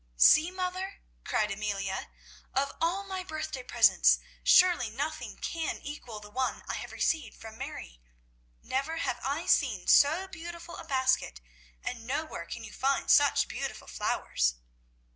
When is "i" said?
6.67-6.73, 9.23-9.45